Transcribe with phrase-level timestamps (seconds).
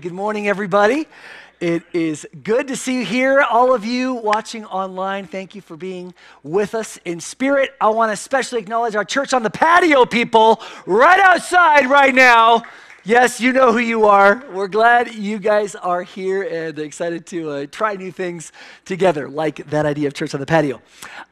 [0.00, 1.08] Good morning, everybody.
[1.58, 3.40] It is good to see you here.
[3.40, 7.70] All of you watching online, thank you for being with us in spirit.
[7.80, 12.62] I want to especially acknowledge our church on the patio people right outside right now.
[13.02, 14.44] Yes, you know who you are.
[14.52, 18.52] We're glad you guys are here and excited to uh, try new things
[18.84, 20.80] together, like that idea of church on the patio.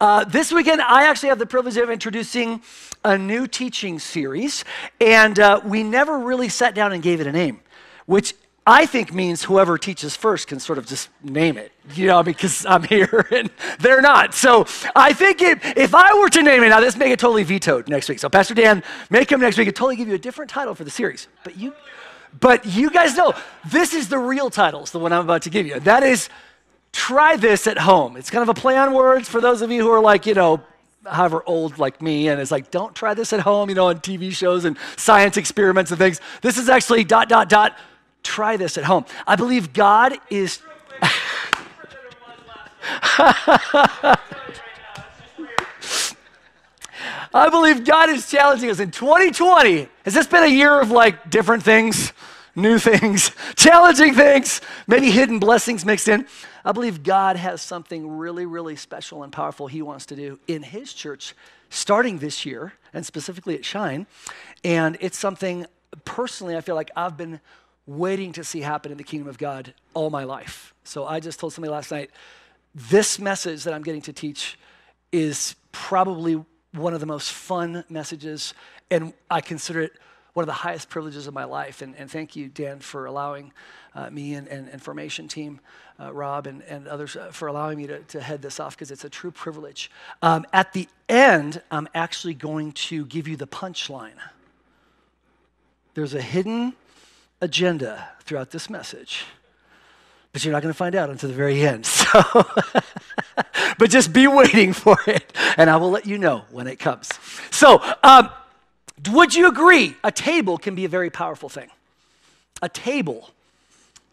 [0.01, 2.63] Uh, this weekend, I actually have the privilege of introducing
[3.05, 4.65] a new teaching series,
[5.01, 7.61] and uh, we never really sat down and gave it a name,
[8.07, 8.35] which
[8.69, 12.67] I think means whoever teaches first can sort of just name it, you know, because
[12.67, 13.49] I'm here and
[13.79, 14.35] they're not.
[14.35, 14.67] So
[14.97, 17.89] I think it, if I were to name it, now this may get totally vetoed
[17.89, 18.19] next week.
[18.19, 20.83] So Pastor Dan may come next week and totally give you a different title for
[20.83, 21.29] the series.
[21.45, 21.75] But you,
[22.41, 23.35] but you guys know
[23.67, 25.79] this is the real titles, the one I'm about to give you.
[25.79, 26.29] That is,
[26.93, 28.17] try this at home.
[28.17, 30.35] It's kind of a play on words for those of you who are like, you
[30.35, 30.61] know,
[31.09, 34.01] however old like me and it's like don't try this at home you know on
[34.01, 37.79] tv shows and science experiments and things this is actually dot dot dot
[38.27, 39.05] Try this at home.
[39.25, 40.59] I believe God is.
[47.33, 49.89] I believe God is challenging us in 2020.
[50.05, 52.13] Has this been a year of like different things,
[52.57, 56.27] new things, challenging things, maybe hidden blessings mixed in?
[56.65, 60.65] I believe God has something really, really special and powerful He wants to do in
[60.65, 61.33] His church
[61.71, 64.09] starting this year, and specifically at Shine.
[64.65, 65.67] And it's something
[66.05, 67.41] personally I feel like I've been
[67.87, 70.75] waiting to see happen in the kingdom of God all my life.
[70.85, 72.11] So I just told somebody last night
[72.75, 74.59] this message that I'm getting to teach
[75.13, 78.53] is probably one of the most fun messages,
[78.91, 79.93] and I consider it
[80.35, 81.81] one of the highest privileges of my life.
[81.81, 83.53] And, and thank you, Dan, for allowing
[83.95, 85.61] uh, me and, and, and, formation team,
[85.99, 88.91] uh, Rob, and, and others uh, for allowing me to, to head this off because
[88.91, 89.91] it's a true privilege.
[90.21, 94.19] Um, at the end, I'm actually going to give you the punchline.
[95.95, 96.75] There's a hidden
[97.41, 99.25] agenda throughout this message.
[100.33, 101.87] But you're not going to find out until the very end.
[102.07, 102.47] So,
[103.79, 107.11] but just be waiting for it, and I will let you know when it comes.
[107.51, 108.31] So, um,
[109.11, 111.69] would you agree a table can be a very powerful thing?
[112.63, 113.31] A table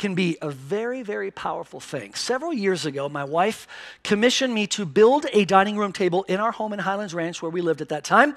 [0.04, 2.14] can be a very, very powerful thing.
[2.14, 3.70] Several years ago, my wife
[4.04, 7.50] commissioned me to build a dining room table in our home in Highlands Ranch where
[7.50, 8.36] we lived at that time.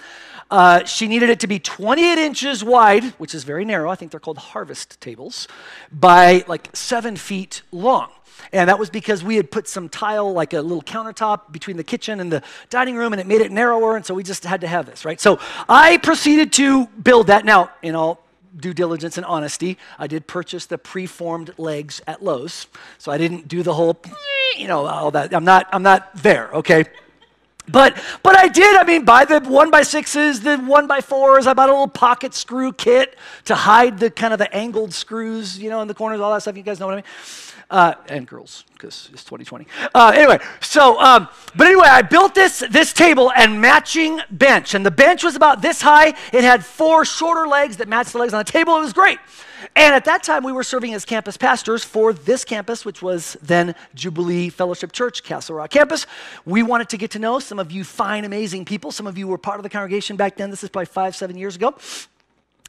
[0.49, 3.91] Uh, she needed it to be 28 inches wide, which is very narrow.
[3.91, 5.49] I think they're called harvest tables,
[5.91, 8.13] by like seven feet long.
[8.53, 11.83] And that was because we had put some tile, like a little countertop between the
[11.83, 13.97] kitchen and the dining room, and it made it narrower.
[13.97, 15.21] And so we just had to have this, right?
[15.21, 17.45] So I proceeded to build that.
[17.45, 18.26] Now, in all
[18.57, 22.67] due diligence and honesty, I did purchase the preformed legs at Lowe's.
[22.99, 24.01] So I didn't do the whole,
[24.57, 25.35] you know, all that.
[25.35, 26.85] I'm not, I'm not there, okay?
[27.69, 28.77] But but I did.
[28.77, 31.47] I mean, buy the one by sixes, the one by fours.
[31.49, 33.17] I bought a little pocket screw kit
[33.47, 36.43] to hide the kind of the angled screws, you know, in the corners, all that
[36.43, 36.57] stuff.
[36.57, 37.05] You guys know what I mean?
[37.71, 39.67] Uh, and girls because it's 2020.
[39.95, 44.85] Uh, anyway, so um, but anyway, I built this this table and matching bench, and
[44.87, 46.09] the bench was about this high.
[46.33, 48.77] It had four shorter legs that matched the legs on the table.
[48.77, 49.19] It was great.
[49.75, 53.37] And at that time, we were serving as campus pastors for this campus, which was
[53.43, 56.07] then Jubilee Fellowship Church, Castle Rock campus.
[56.45, 58.93] We wanted to get to know some of you fine, amazing people.
[58.93, 60.51] Some of you were part of the congregation back then.
[60.51, 61.75] This is probably five, seven years ago.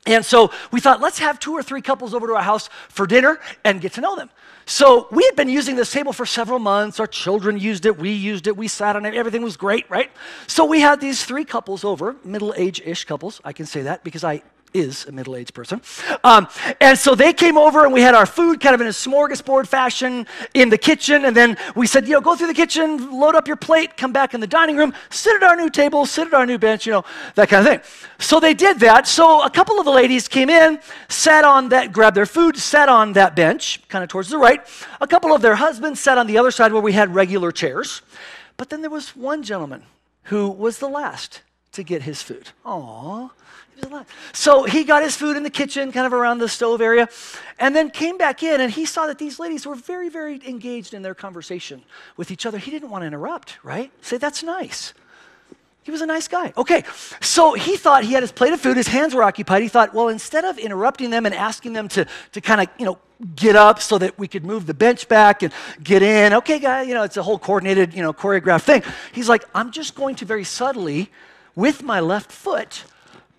[0.07, 3.05] And so we thought, let's have two or three couples over to our house for
[3.05, 4.29] dinner and get to know them.
[4.65, 6.99] So we had been using this table for several months.
[6.99, 10.09] Our children used it, we used it, we sat on it, everything was great, right?
[10.47, 13.39] So we had these three couples over, middle age ish couples.
[13.43, 14.41] I can say that because I
[14.73, 15.81] is a middle aged person.
[16.23, 16.47] Um,
[16.81, 19.67] and so they came over and we had our food kind of in a smorgasbord
[19.67, 21.25] fashion in the kitchen.
[21.25, 24.11] And then we said, you know, go through the kitchen, load up your plate, come
[24.11, 26.85] back in the dining room, sit at our new table, sit at our new bench,
[26.85, 27.05] you know,
[27.35, 27.81] that kind of thing.
[28.19, 29.07] So they did that.
[29.07, 32.89] So a couple of the ladies came in, sat on that, grabbed their food, sat
[32.89, 34.61] on that bench, kind of towards the right.
[35.01, 38.01] A couple of their husbands sat on the other side where we had regular chairs.
[38.57, 39.83] But then there was one gentleman
[40.23, 41.41] who was the last
[41.73, 42.49] to get his food.
[42.65, 43.29] Aww.
[44.33, 47.09] So he got his food in the kitchen, kind of around the stove area,
[47.59, 50.93] and then came back in and he saw that these ladies were very, very engaged
[50.93, 51.83] in their conversation
[52.15, 52.57] with each other.
[52.57, 53.91] He didn't want to interrupt, right?
[54.01, 54.93] Say, that's nice.
[55.83, 56.51] He was a nice guy.
[56.57, 56.83] Okay,
[57.21, 59.61] so he thought he had his plate of food, his hands were occupied.
[59.61, 62.85] He thought, well, instead of interrupting them and asking them to, to kind of, you
[62.85, 62.97] know,
[63.37, 66.81] get up so that we could move the bench back and get in, okay, guy,
[66.81, 68.83] you know, it's a whole coordinated, you know, choreographed thing.
[69.13, 71.09] He's like, I'm just going to very subtly,
[71.55, 72.83] with my left foot,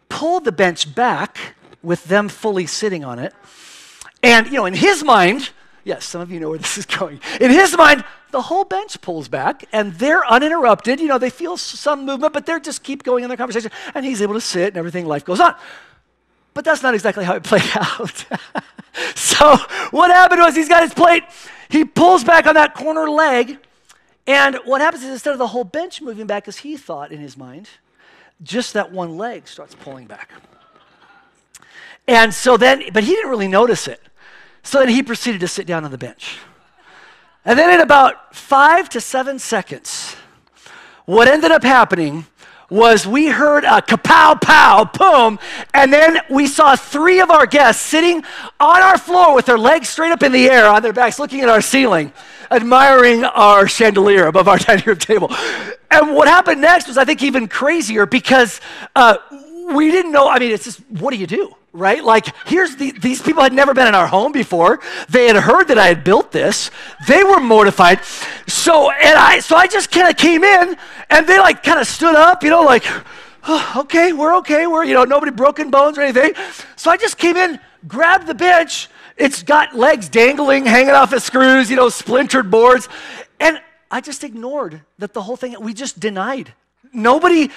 [0.08, 3.34] pulled the bench back with them fully sitting on it.
[4.22, 5.50] And, you know, in his mind,
[5.84, 7.20] yes, some of you know where this is going.
[7.40, 11.00] In his mind, the whole bench pulls back and they're uninterrupted.
[11.00, 13.70] You know, they feel some movement, but they're just keep going in their conversation.
[13.94, 15.54] And he's able to sit and everything, life goes on.
[16.54, 18.24] But that's not exactly how it played out.
[19.14, 19.56] so
[19.90, 21.24] what happened was he's got his plate,
[21.68, 23.58] he pulls back on that corner leg,
[24.26, 27.18] and what happens is instead of the whole bench moving back as he thought in
[27.18, 27.68] his mind,
[28.42, 30.30] just that one leg starts pulling back.
[32.06, 34.00] And so then, but he didn't really notice it.
[34.62, 36.38] So then he proceeded to sit down on the bench.
[37.44, 40.16] And then in about five to seven seconds,
[41.04, 42.26] what ended up happening
[42.70, 45.38] was we heard a kapow pow boom
[45.72, 48.22] and then we saw three of our guests sitting
[48.60, 51.40] on our floor with their legs straight up in the air on their backs looking
[51.40, 52.12] at our ceiling
[52.50, 55.28] admiring our chandelier above our dining room table
[55.90, 58.60] and what happened next was i think even crazier because
[58.96, 59.16] uh,
[59.74, 62.02] we didn't know i mean it's just what do you do right?
[62.02, 64.80] Like, here's the, these people had never been in our home before.
[65.08, 66.70] They had heard that I had built this.
[67.06, 68.04] They were mortified.
[68.46, 70.76] So, and I, so I just kind of came in
[71.10, 72.84] and they like kind of stood up, you know, like,
[73.46, 74.66] oh, okay, we're okay.
[74.66, 76.32] We're, you know, nobody broken bones or anything.
[76.76, 78.88] So I just came in, grabbed the bench.
[79.18, 82.88] It's got legs dangling, hanging off of screws, you know, splintered boards.
[83.40, 83.60] And
[83.90, 86.54] I just ignored that the whole thing, we just denied.
[86.92, 87.50] Nobody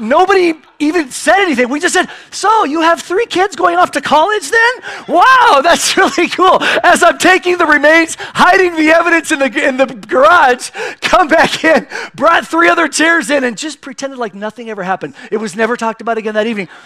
[0.00, 1.68] Nobody even said anything.
[1.68, 4.72] We just said, So, you have three kids going off to college then?
[5.08, 6.62] Wow, that's really cool.
[6.62, 10.70] As I'm taking the remains, hiding the evidence in the, in the garage,
[11.00, 15.14] come back in, brought three other chairs in, and just pretended like nothing ever happened.
[15.32, 16.68] It was never talked about again that evening.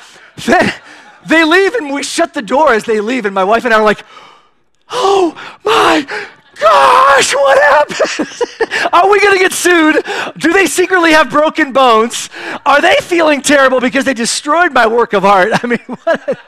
[0.47, 0.73] Then
[1.27, 3.79] they leave, and we shut the door as they leave, and my wife and I
[3.79, 4.05] are like,
[4.95, 5.33] Oh
[5.65, 6.07] my
[6.61, 8.29] gosh, what happened?
[8.93, 10.05] Are we going to get sued?
[10.39, 12.29] Do they secretly have broken bones?
[12.67, 15.51] Are they feeling terrible because they destroyed my work of art?
[15.65, 16.39] I mean, what?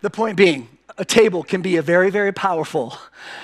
[0.00, 2.96] the point being, a table can be a very, very powerful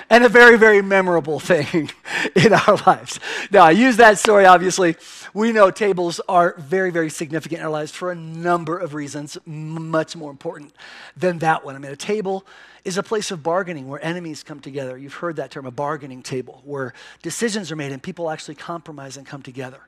[0.09, 1.91] and a very, very memorable thing
[2.35, 3.19] in our lives.
[3.51, 4.95] Now, I use that story, obviously.
[5.33, 9.37] We know tables are very, very significant in our lives for a number of reasons,
[9.45, 10.73] much more important
[11.15, 11.75] than that one.
[11.75, 12.45] I mean, a table
[12.83, 14.97] is a place of bargaining where enemies come together.
[14.97, 19.15] You've heard that term, a bargaining table, where decisions are made and people actually compromise
[19.15, 19.79] and come together.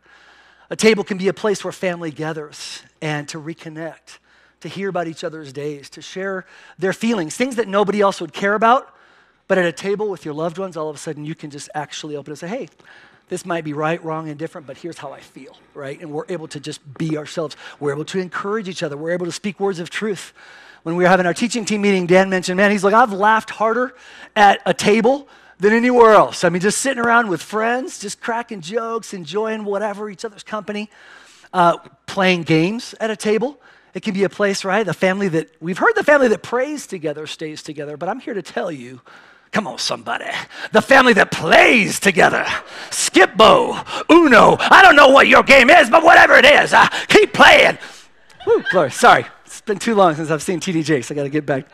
[0.69, 4.17] A table can be a place where family gathers and to reconnect,
[4.61, 6.45] to hear about each other's days, to share
[6.77, 8.93] their feelings, things that nobody else would care about.
[9.47, 11.69] But at a table with your loved ones, all of a sudden you can just
[11.75, 12.69] actually open and say, hey,
[13.29, 15.99] this might be right, wrong, and different, but here's how I feel, right?
[15.99, 17.55] And we're able to just be ourselves.
[17.79, 18.97] We're able to encourage each other.
[18.97, 20.33] We're able to speak words of truth
[20.85, 23.49] when we were having our teaching team meeting, Dan mentioned, man, he's like, I've laughed
[23.49, 23.95] harder
[24.35, 26.43] at a table than anywhere else.
[26.43, 30.91] I mean, just sitting around with friends, just cracking jokes, enjoying whatever, each other's company,
[31.53, 33.59] uh, playing games at a table.
[33.95, 34.85] It can be a place, right?
[34.85, 38.33] The family that, we've heard the family that prays together stays together, but I'm here
[38.33, 38.99] to tell you,
[39.51, 40.25] come on, somebody,
[40.73, 42.45] the family that plays together,
[42.91, 43.79] Skip-Bo,
[44.11, 47.77] Uno, I don't know what your game is, but whatever it is, uh, keep playing.
[48.45, 49.25] Woo, glory, sorry.
[49.45, 51.09] It's been too long since I've seen TD Jakes.
[51.09, 51.65] I got to get back.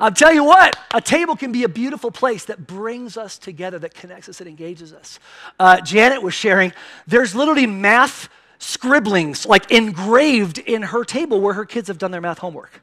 [0.00, 3.78] I'll tell you what, a table can be a beautiful place that brings us together,
[3.78, 5.20] that connects us, that engages us.
[5.56, 6.72] Uh, Janet was sharing,
[7.06, 8.28] there's literally math
[8.60, 12.82] scribblings like engraved in her table where her kids have done their math homework.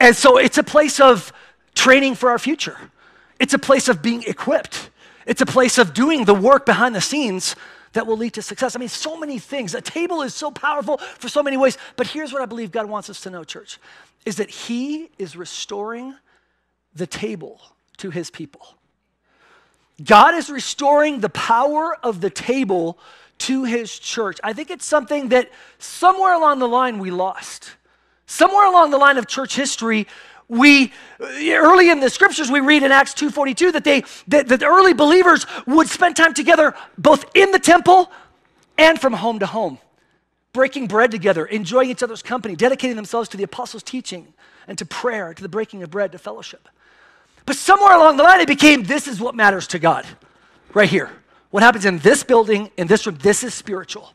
[0.00, 1.32] And so it's a place of
[1.74, 2.76] training for our future,
[3.38, 4.90] it's a place of being equipped,
[5.26, 7.54] it's a place of doing the work behind the scenes
[7.92, 8.74] that will lead to success.
[8.74, 9.74] I mean, so many things.
[9.74, 11.78] A table is so powerful for so many ways.
[11.96, 13.78] But here's what I believe God wants us to know, church,
[14.26, 16.14] is that He is restoring
[16.94, 17.60] the table
[17.98, 18.66] to His people.
[20.04, 22.98] God is restoring the power of the table
[23.44, 24.38] to His church.
[24.42, 27.76] I think it's something that somewhere along the line we lost.
[28.26, 30.06] Somewhere along the line of church history,
[30.48, 34.66] we early in the scriptures we read in acts 2.42 that they that, that the
[34.66, 38.10] early believers would spend time together both in the temple
[38.76, 39.78] and from home to home
[40.52, 44.34] breaking bread together enjoying each other's company dedicating themselves to the apostles teaching
[44.68, 46.68] and to prayer to the breaking of bread to fellowship
[47.46, 50.06] but somewhere along the line it became this is what matters to god
[50.74, 51.10] right here
[51.54, 54.12] what happens in this building in this room this is spiritual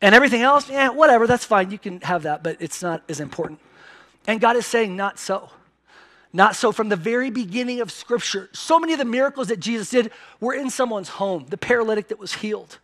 [0.00, 3.20] and everything else yeah whatever that's fine you can have that but it's not as
[3.20, 3.60] important
[4.26, 5.50] and God is saying, not so.
[6.32, 6.72] Not so.
[6.72, 10.54] From the very beginning of Scripture, so many of the miracles that Jesus did were
[10.54, 12.78] in someone's home, the paralytic that was healed.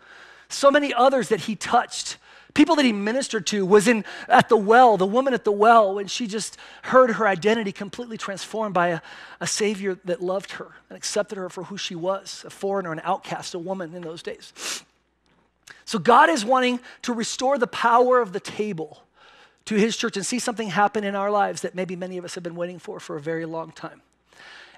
[0.49, 2.19] So many others that he touched,
[2.55, 5.95] people that he ministered to, was in at the well, the woman at the well,
[5.95, 9.01] when she just heard her identity completely transformed by a,
[9.41, 13.01] a Savior that loved her and accepted her for who she was a foreigner, an
[13.05, 14.85] outcast, a woman in those days.
[15.85, 19.03] So God is wanting to restore the power of the table
[19.65, 22.35] to his church and see something happen in our lives that maybe many of us
[22.35, 24.03] have been waiting for for a very long time.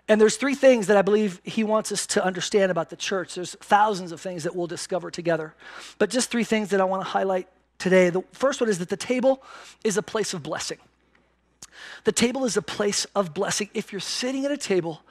[0.08, 3.36] And there's three things that I believe he wants us to understand about the church.
[3.36, 5.54] There's thousands of things that we'll discover together,
[5.98, 7.48] but just three things that I want to highlight
[7.82, 8.10] today.
[8.10, 9.42] The first one is that the table
[9.84, 10.78] is a place of blessing.
[12.04, 13.68] The table is a place of blessing.
[13.74, 15.02] If you're sitting at a table,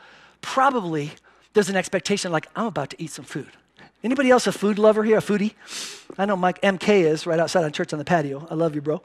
[0.41, 1.11] probably
[1.53, 3.49] there's an expectation like, I'm about to eat some food.
[4.03, 5.53] Anybody else a food lover here, a foodie?
[6.17, 8.47] I know Mike MK is right outside on church on the patio.
[8.49, 9.03] I love you, bro.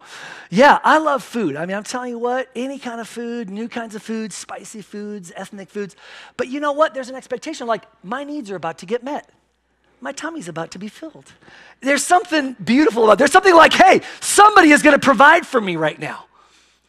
[0.48, 1.54] Yeah, I love food.
[1.54, 4.80] I mean, I'm telling you what, any kind of food, new kinds of foods, spicy
[4.80, 5.96] foods, ethnic foods.
[6.38, 6.94] But you know what?
[6.94, 9.28] There's an expectation like my needs are about to get met.
[10.06, 11.32] My tummy's about to be filled.
[11.80, 13.18] There's something beautiful about it.
[13.18, 16.26] There's something like, hey, somebody is going to provide for me right now.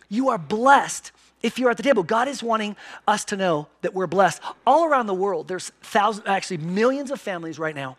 [0.07, 2.03] You are blessed if you're at the table.
[2.03, 2.75] God is wanting
[3.07, 4.39] us to know that we're blessed.
[4.67, 7.97] All around the world, there's thousands, actually millions of families right now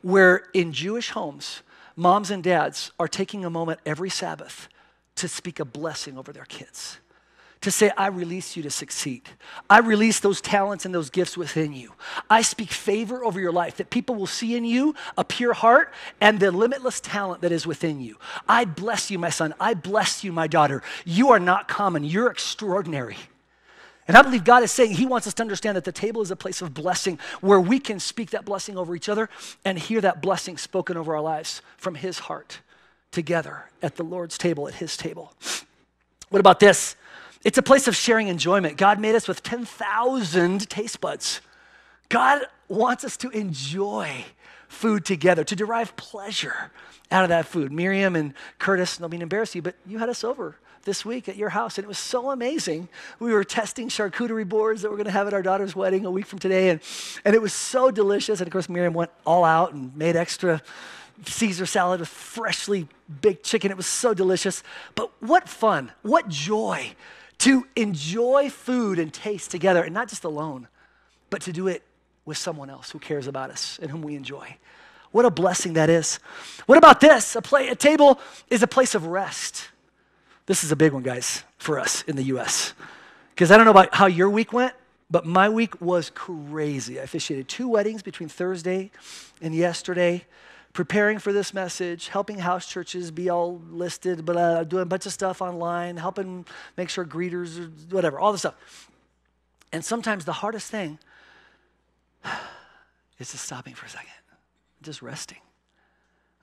[0.00, 1.60] where in Jewish homes,
[1.94, 4.70] moms and dads are taking a moment every Sabbath
[5.16, 6.96] to speak a blessing over their kids
[7.66, 9.22] to say, I release you to succeed.
[9.68, 11.94] I release those talents and those gifts within you.
[12.30, 15.92] I speak favor over your life, that people will see in you a pure heart
[16.20, 18.18] and the limitless talent that is within you.
[18.48, 19.52] I bless you, my son.
[19.58, 20.80] I bless you, my daughter.
[21.04, 23.16] You are not common, you're extraordinary.
[24.06, 26.30] And I believe God is saying He wants us to understand that the table is
[26.30, 29.28] a place of blessing where we can speak that blessing over each other
[29.64, 32.60] and hear that blessing spoken over our lives from His heart
[33.10, 35.32] together at the Lord's table, at His table.
[36.28, 36.94] What about this?
[37.46, 38.76] It's a place of sharing enjoyment.
[38.76, 41.40] God made us with 10,000 taste buds.
[42.08, 44.24] God wants us to enjoy
[44.66, 46.72] food together, to derive pleasure
[47.08, 47.70] out of that food.
[47.70, 51.36] Miriam and Curtis, no mean embarrass you, but you had us over this week at
[51.36, 52.88] your house, and it was so amazing.
[53.20, 56.10] We were testing charcuterie boards that we're going to have at our daughter's wedding a
[56.10, 56.80] week from today, and,
[57.24, 58.40] and it was so delicious.
[58.40, 60.60] And of course, Miriam went all out and made extra
[61.24, 62.88] Caesar salad with freshly
[63.20, 63.70] baked chicken.
[63.70, 64.64] It was so delicious.
[64.96, 66.96] But what fun, what joy
[67.38, 70.68] to enjoy food and taste together, and not just alone,
[71.30, 71.82] but to do it
[72.24, 74.56] with someone else who cares about us and whom we enjoy.
[75.12, 76.18] What a blessing that is.
[76.66, 77.36] What about this?
[77.36, 78.18] A, play, a table
[78.50, 79.68] is a place of rest.
[80.46, 82.74] This is a big one, guys, for us in the US.
[83.34, 84.74] Because I don't know about how your week went,
[85.10, 86.98] but my week was crazy.
[87.00, 88.90] I officiated two weddings between Thursday
[89.40, 90.24] and yesterday
[90.76, 95.06] preparing for this message, helping house churches be all listed, but uh, doing a bunch
[95.06, 96.44] of stuff online, helping
[96.76, 98.90] make sure greeters, or whatever, all the stuff.
[99.72, 100.98] And sometimes the hardest thing
[103.18, 104.10] is just stopping for a second,
[104.82, 105.38] just resting.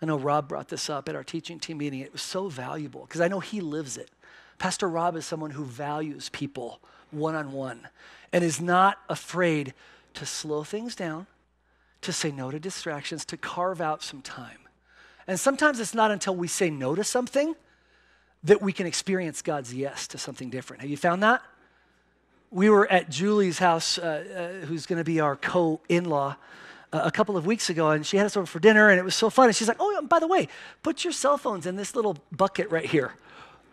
[0.01, 1.99] I know Rob brought this up at our teaching team meeting.
[1.99, 4.09] It was so valuable because I know he lives it.
[4.57, 6.79] Pastor Rob is someone who values people
[7.11, 7.87] one on one
[8.33, 9.75] and is not afraid
[10.15, 11.27] to slow things down
[12.03, 14.59] to say no to distractions, to carve out some time.
[15.27, 17.55] And sometimes it's not until we say no to something
[18.43, 20.81] that we can experience God's yes to something different.
[20.81, 21.41] Have you found that?
[22.51, 26.35] We were at Julie's house, uh, uh, who's going to be our co in law,
[26.91, 29.03] uh, a couple of weeks ago, and she had us over for dinner, and it
[29.03, 29.47] was so fun.
[29.47, 30.49] And she's like, Oh, by the way,
[30.83, 33.13] put your cell phones in this little bucket right here.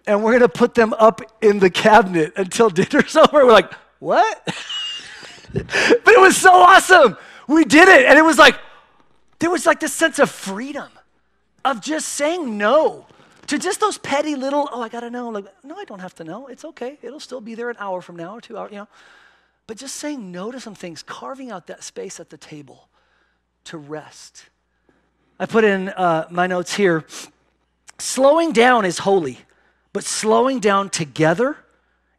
[0.06, 3.44] And we're going to put them up in the cabinet until dinner's over.
[3.44, 4.42] We're like, What?
[5.52, 7.18] but it was so awesome
[7.50, 8.06] we did it.
[8.06, 8.58] And it was like,
[9.40, 10.88] there was like this sense of freedom
[11.64, 13.06] of just saying no
[13.48, 15.28] to just those petty little, oh, I gotta know.
[15.28, 16.46] Like, no, I don't have to know.
[16.46, 16.98] It's okay.
[17.02, 18.88] It'll still be there an hour from now or two hours, you know.
[19.66, 22.88] But just saying no to some things, carving out that space at the table
[23.64, 24.46] to rest.
[25.38, 27.04] I put in uh, my notes here
[27.98, 29.38] slowing down is holy,
[29.92, 31.56] but slowing down together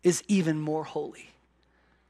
[0.04, 1.30] is even more holy.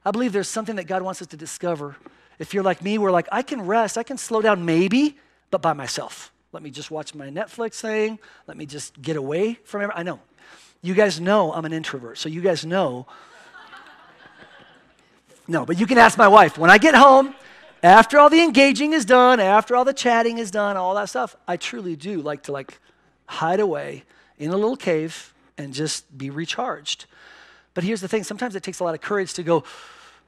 [0.03, 1.97] I believe there's something that God wants us to discover
[2.41, 5.17] if you're like me, we're like, I can rest, I can slow down maybe,
[5.49, 6.31] but by myself.
[6.51, 8.19] Let me just watch my Netflix thing.
[8.47, 9.99] Let me just get away from everything.
[9.99, 10.19] I know.
[10.81, 13.05] You guys know I'm an introvert, so you guys know.
[15.47, 16.57] No, but you can ask my wife.
[16.57, 17.35] When I get home,
[17.83, 21.35] after all the engaging is done, after all the chatting is done, all that stuff,
[21.47, 22.79] I truly do like to like
[23.25, 24.03] hide away
[24.37, 27.05] in a little cave and just be recharged.
[27.73, 29.63] But here's the thing, sometimes it takes a lot of courage to go,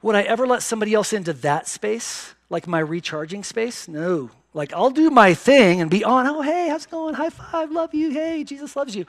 [0.04, 3.88] would I ever let somebody else into that space, like my recharging space?
[3.88, 4.28] No.
[4.52, 7.14] Like, I'll do my thing and be on, oh, hey, how's it going?
[7.14, 8.10] High five, love you.
[8.10, 9.06] Hey, Jesus loves you.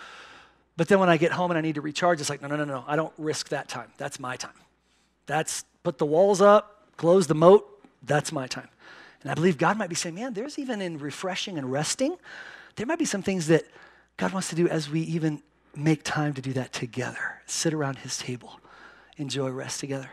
[0.78, 2.56] But then when I get home and I need to recharge, it's like, no, no,
[2.56, 2.86] no, no.
[2.88, 3.92] I don't risk that time.
[3.98, 4.54] That's my time.
[5.26, 7.68] That's put the walls up, close the moat.
[8.02, 8.70] That's my time.
[9.22, 12.16] And I believe God might be saying, man, there's even in refreshing and resting,
[12.78, 13.66] there might be some things that
[14.16, 15.44] God wants to do as we even
[15.76, 17.42] make time to do that together.
[17.48, 18.62] Sit around his table,
[19.18, 20.10] enjoy rest together.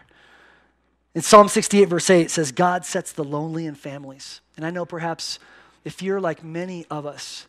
[1.14, 4.40] In Psalm 68, verse 8, it says, God sets the lonely in families.
[4.57, 5.38] And I know perhaps
[5.85, 7.47] if you're like many of us,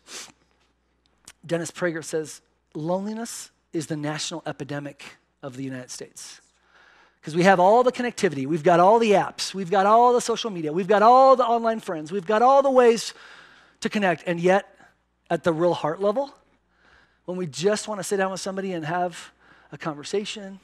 [1.46, 2.42] Dennis Prager says,
[2.74, 6.40] loneliness is the national epidemic of the United States.
[7.20, 10.20] Because we have all the connectivity, we've got all the apps, we've got all the
[10.20, 13.14] social media, we've got all the online friends, we've got all the ways
[13.80, 14.24] to connect.
[14.26, 14.68] And yet,
[15.30, 16.34] at the real heart level,
[17.24, 19.32] when we just want to sit down with somebody and have
[19.72, 20.60] a conversation,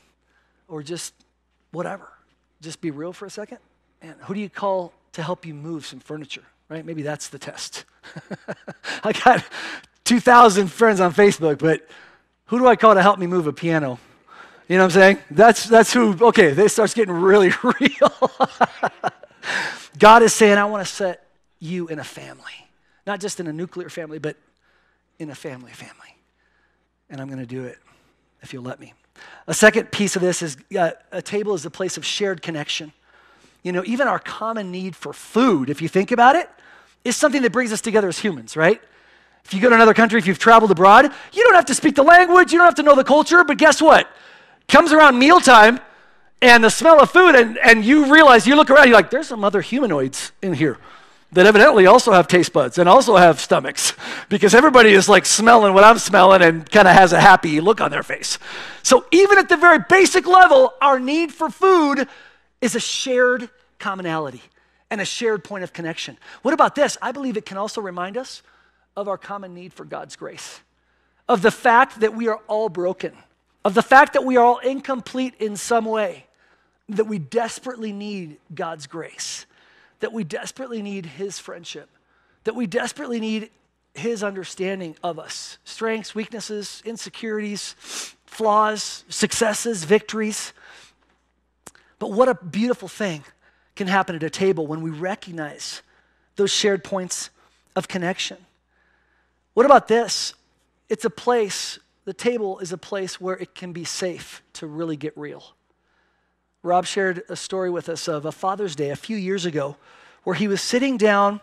[0.69, 1.15] or just
[1.73, 2.09] whatever.
[2.61, 3.59] Just be real for a second.
[4.03, 6.85] And who do you call to help you move some furniture, right?
[6.85, 7.85] Maybe that's the test.
[9.05, 9.45] I got
[10.05, 11.87] 2,000 friends on Facebook, but
[12.47, 13.99] who do I call to help me move a piano?
[14.69, 15.19] You know what I'm saying?
[15.31, 17.51] That's, that's who, okay, this starts getting really
[17.81, 18.31] real.
[19.99, 21.27] God is saying, I want to set
[21.59, 22.69] you in a family,
[23.07, 24.37] not just in a nuclear family, but
[25.19, 26.17] in a family family.
[27.11, 27.79] And I'm going to do it
[28.43, 28.95] if you'll let me.
[29.47, 32.93] A second piece of this is uh, a table is a place of shared connection.
[33.63, 36.49] You know, even our common need for food, if you think about it,
[37.05, 38.81] is something that brings us together as humans, right?
[39.45, 41.95] If you go to another country, if you've traveled abroad, you don't have to speak
[41.95, 44.09] the language, you don't have to know the culture, but guess what?
[44.69, 45.81] Comes around mealtime
[46.43, 49.29] and the smell of food, and, and you realize, you look around, you're like, there's
[49.29, 50.79] some other humanoids in here
[51.33, 53.95] that evidently also have taste buds and also have stomachs
[54.29, 57.81] because everybody is like smelling what I'm smelling and kind of has a happy look
[57.81, 58.39] on their face.
[58.83, 62.09] So, even at the very basic level, our need for food
[62.61, 64.43] is a shared commonality
[64.91, 66.19] and a shared point of connection.
[66.43, 66.99] What about this?
[67.01, 68.43] I believe it can also remind us
[68.97, 70.61] of our common need for God's grace,
[71.29, 73.17] of the fact that we are all broken,
[73.65, 76.27] of the fact that we are all incomplete in some way,
[76.89, 79.47] that we desperately need God's grace,
[80.01, 81.89] that we desperately need His friendship,
[82.45, 83.51] that we desperately need
[83.95, 87.75] His understanding of us strengths, weaknesses, insecurities,
[88.27, 90.53] flaws, successes, victories.
[91.99, 93.25] But what a beautiful thing
[93.77, 95.83] can happen at a table when we recognize
[96.37, 97.31] those shared points
[97.77, 98.39] of connection.
[99.55, 100.35] What about this?
[100.89, 104.97] It's a place, the table is a place where it can be safe to really
[104.97, 105.55] get real.
[106.63, 109.77] Rob shared a story with us of a Father's Day a few years ago
[110.25, 111.41] where he was sitting down,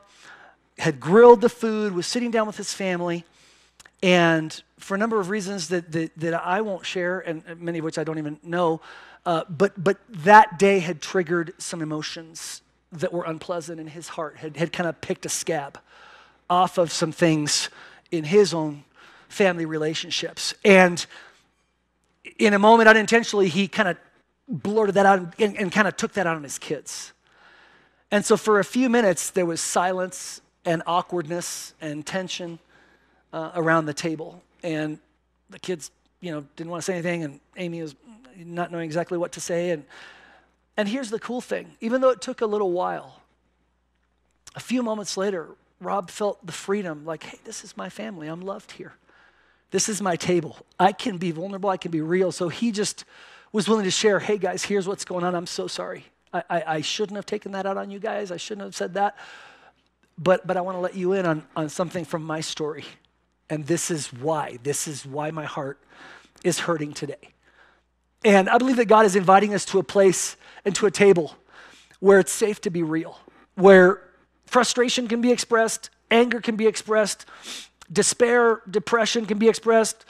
[0.77, 3.25] had grilled the food, was sitting down with his family,
[4.03, 7.85] and for a number of reasons that, that, that I won't share, and many of
[7.85, 8.79] which I don't even know,
[9.25, 14.37] uh, but, but that day had triggered some emotions that were unpleasant in his heart,
[14.37, 15.79] had, had kind of picked a scab
[16.47, 17.69] off of some things
[18.11, 18.83] in his own
[19.29, 20.53] family relationships.
[20.63, 21.03] And
[22.37, 23.97] in a moment, unintentionally, he kind of
[24.47, 27.13] blurted that out and, and kind of took that out on his kids.
[28.11, 32.59] And so for a few minutes, there was silence and awkwardness and tension
[33.33, 34.41] uh, around the table.
[34.63, 34.99] And
[35.49, 37.95] the kids, you know, didn't want to say anything, and Amy was
[38.37, 39.71] not knowing exactly what to say.
[39.71, 39.83] And,
[40.77, 43.21] and here's the cool thing even though it took a little while,
[44.55, 48.27] a few moments later, Rob felt the freedom like, hey, this is my family.
[48.27, 48.93] I'm loved here.
[49.71, 50.57] This is my table.
[50.79, 52.31] I can be vulnerable, I can be real.
[52.31, 53.03] So he just
[53.51, 55.35] was willing to share, hey, guys, here's what's going on.
[55.35, 56.05] I'm so sorry.
[56.33, 58.31] I, I, I shouldn't have taken that out on you guys.
[58.31, 59.17] I shouldn't have said that.
[60.17, 62.85] But, but I want to let you in on, on something from my story.
[63.49, 64.57] And this is why.
[64.63, 65.79] This is why my heart
[66.43, 67.33] is hurting today.
[68.25, 71.35] And I believe that God is inviting us to a place and to a table
[71.99, 73.19] where it's safe to be real,
[73.55, 74.01] where
[74.45, 77.25] frustration can be expressed, anger can be expressed,
[77.91, 80.05] despair, depression can be expressed,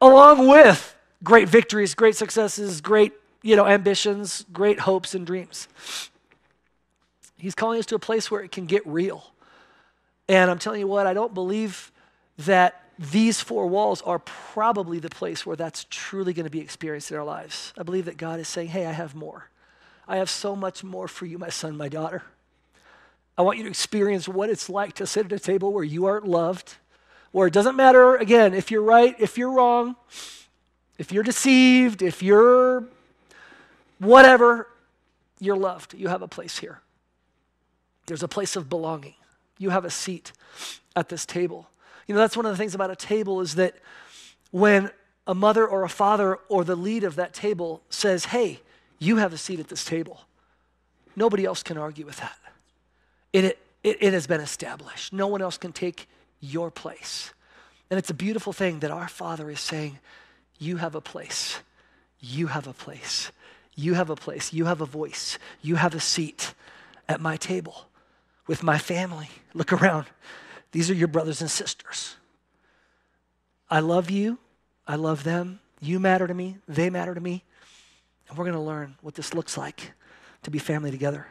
[0.00, 5.68] along with great victories, great successes, great you know, ambitions, great hopes and dreams.
[7.36, 9.24] He's calling us to a place where it can get real.
[10.28, 11.90] And I'm telling you what, I don't believe
[12.38, 17.10] that these four walls are probably the place where that's truly going to be experienced
[17.10, 17.72] in our lives.
[17.78, 19.48] I believe that God is saying, hey, I have more.
[20.06, 22.22] I have so much more for you, my son, my daughter.
[23.38, 26.04] I want you to experience what it's like to sit at a table where you
[26.04, 26.74] aren't loved,
[27.32, 29.96] where it doesn't matter, again, if you're right, if you're wrong,
[31.00, 32.84] if you're deceived, if you're
[34.00, 34.68] whatever,
[35.40, 35.94] you're loved.
[35.94, 36.82] You have a place here.
[38.04, 39.14] There's a place of belonging.
[39.56, 40.32] You have a seat
[40.94, 41.70] at this table.
[42.06, 43.76] You know, that's one of the things about a table is that
[44.50, 44.90] when
[45.26, 48.60] a mother or a father or the lead of that table says, hey,
[48.98, 50.20] you have a seat at this table,
[51.16, 52.36] nobody else can argue with that.
[53.32, 55.14] It, it, it has been established.
[55.14, 56.08] No one else can take
[56.40, 57.32] your place.
[57.88, 59.98] And it's a beautiful thing that our Father is saying,
[60.60, 61.58] You have a place.
[62.20, 63.32] You have a place.
[63.74, 64.52] You have a place.
[64.52, 65.38] You have a voice.
[65.62, 66.54] You have a seat
[67.08, 67.86] at my table
[68.46, 69.30] with my family.
[69.54, 70.06] Look around.
[70.72, 72.16] These are your brothers and sisters.
[73.70, 74.38] I love you.
[74.86, 75.60] I love them.
[75.80, 76.58] You matter to me.
[76.68, 77.42] They matter to me.
[78.28, 79.92] And we're going to learn what this looks like
[80.42, 81.26] to be family together.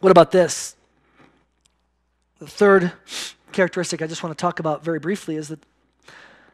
[0.00, 0.76] What about this?
[2.38, 2.92] The third
[3.52, 5.60] characteristic I just want to talk about very briefly is that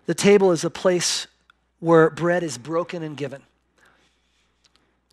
[0.07, 1.27] the table is a place
[1.81, 3.43] where bread is broken and given.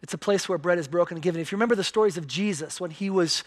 [0.01, 1.41] It's a place where bread is broken and given.
[1.41, 3.43] If you remember the stories of Jesus when he was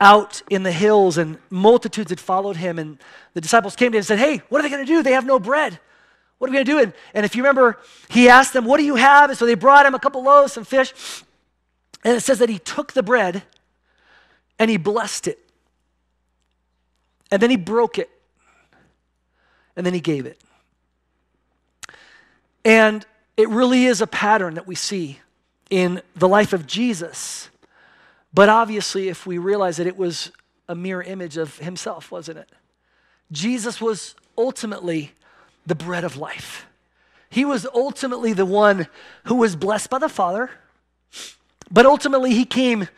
[0.00, 2.98] out in the hills and multitudes had followed him, and
[3.32, 5.02] the disciples came to him and said, Hey, what are they going to do?
[5.02, 5.78] They have no bread.
[6.38, 6.78] What are we going to do?
[6.80, 9.30] And, and if you remember, he asked them, What do you have?
[9.30, 10.92] And so they brought him a couple loaves, some fish.
[12.02, 13.44] And it says that he took the bread
[14.58, 15.38] and he blessed it.
[17.30, 18.10] And then he broke it.
[19.76, 20.40] And then he gave it.
[22.64, 23.04] And
[23.36, 25.20] it really is a pattern that we see
[25.70, 27.50] in the life of Jesus.
[28.32, 30.30] But obviously, if we realize that it was
[30.68, 32.48] a mirror image of himself, wasn't it?
[33.32, 35.12] Jesus was ultimately
[35.66, 36.66] the bread of life.
[37.28, 38.86] He was ultimately the one
[39.24, 40.50] who was blessed by the Father,
[41.70, 42.88] but ultimately he came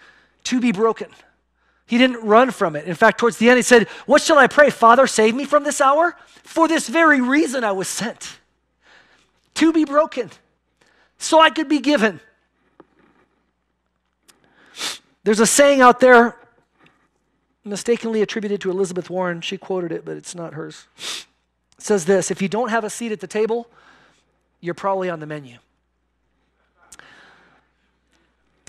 [0.45, 1.09] to be broken.
[1.87, 2.87] He didn't run from it.
[2.87, 4.71] In fact, towards the end, he said, What shall I pray?
[4.71, 6.17] Father, save me from this hour?
[6.43, 8.39] For this very reason I was sent
[9.57, 10.31] to be broken,
[11.19, 12.21] so I could be given.
[15.25, 16.37] There's a saying out there
[17.65, 19.41] mistakenly attributed to Elizabeth Warren.
[19.41, 20.87] She quoted it, but it's not hers.
[20.97, 21.27] It
[21.79, 23.69] says this If you don't have a seat at the table,
[24.61, 25.59] you're probably on the menu.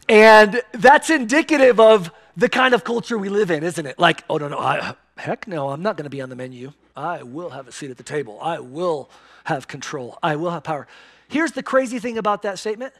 [0.09, 3.99] And that's indicative of the kind of culture we live in, isn't it?
[3.99, 6.71] Like, oh, no, no, I, heck no, I'm not going to be on the menu.
[6.95, 8.39] I will have a seat at the table.
[8.41, 9.09] I will
[9.47, 10.19] have control.
[10.21, 10.87] I will have power.
[11.29, 12.93] Here's the crazy thing about that statement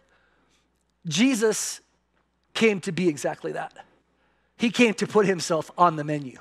[1.05, 1.81] Jesus
[2.53, 3.73] came to be exactly that.
[4.55, 6.39] He came to put himself on the menu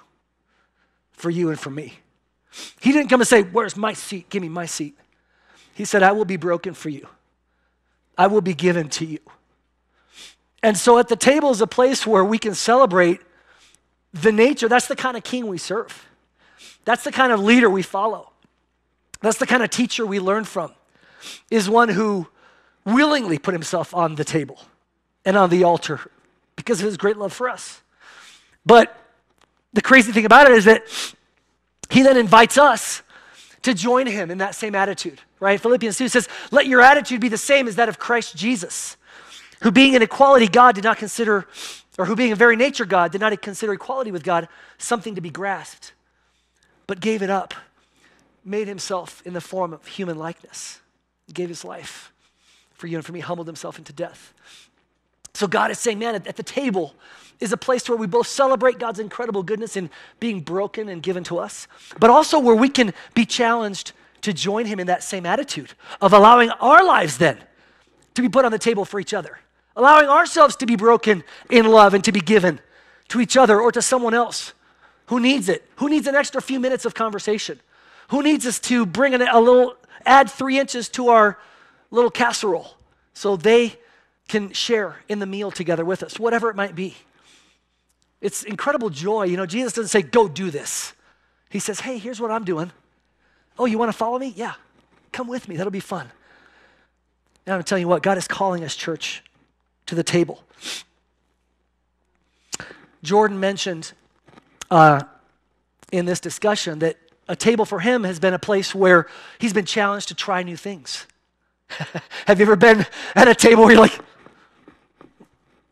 [1.11, 1.99] for you and for me.
[2.81, 4.31] He didn't come and say, Where's my seat?
[4.31, 4.97] Give me my seat.
[5.75, 7.09] He said, I will be broken for you,
[8.17, 9.19] I will be given to you.
[10.63, 13.21] And so at the table is a place where we can celebrate
[14.13, 14.69] the nature.
[14.69, 16.07] That's the kind of king we serve.
[16.85, 18.31] That's the kind of leader we follow.
[19.27, 20.71] That's the kind of teacher we learn from,
[21.51, 22.29] is one who
[22.85, 24.61] willingly put himself on the table
[25.25, 26.01] and on the altar
[26.55, 27.83] because of his great love for us.
[28.65, 28.97] But
[29.73, 30.85] the crazy thing about it is that
[31.91, 33.03] he then invites us
[33.63, 35.61] to join him in that same attitude, right?
[35.61, 38.97] Philippians 2 says, Let your attitude be the same as that of Christ Jesus,
[39.63, 41.49] who being in equality God did not consider,
[41.99, 44.47] or who being a very nature God did not consider equality with God
[44.79, 45.95] something to be grasped,
[46.87, 47.55] but gave it up,
[48.47, 50.81] made himself in the form of human likeness,
[51.35, 52.13] gave his life
[52.75, 54.33] for you and for me, humbled himself into death.
[55.35, 56.95] So God is saying, man, at the table,
[57.41, 61.25] is a place where we both celebrate God's incredible goodness in being broken and given
[61.25, 65.27] to us, but also where we can be challenged to join Him in that same
[65.27, 67.39] attitude of allowing our lives then
[68.15, 69.39] to be put on the table for each other,
[69.75, 72.61] allowing ourselves to be broken in love and to be given
[73.09, 74.55] to each other or to someone else
[75.07, 77.61] who needs it, who needs an extra few minutes of conversation,
[78.09, 81.39] who needs us to bring in a little, add three inches to our
[81.91, 82.75] little casserole
[83.15, 83.77] so they
[84.29, 86.97] can share in the meal together with us, whatever it might be.
[88.21, 89.25] It's incredible joy.
[89.25, 90.95] You know, Jesus doesn't say, go do this.
[91.49, 92.73] He says, hey, here's what I'm doing.
[93.59, 94.33] Oh, you want to follow me?
[94.37, 94.55] Yeah.
[95.13, 95.57] Come with me.
[95.57, 96.11] That'll be fun.
[97.47, 99.23] And I'm telling you what, God is calling us, church,
[99.87, 100.43] to the table.
[103.03, 103.93] Jordan mentioned
[104.71, 105.03] uh,
[105.93, 106.97] in this discussion that
[107.29, 109.07] a table for him has been a place where
[109.39, 111.07] he's been challenged to try new things.
[112.27, 113.99] Have you ever been at a table where you're like,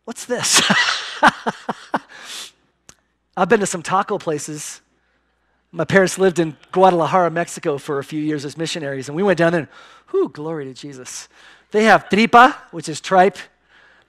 [0.05, 0.63] what's this?
[3.37, 4.81] I've been to some taco places.
[5.73, 9.39] My parents lived in Guadalajara, Mexico for a few years as missionaries, and we went
[9.39, 9.69] down there
[10.13, 11.29] and, glory to Jesus.
[11.73, 13.37] They have tripa, which is tripe,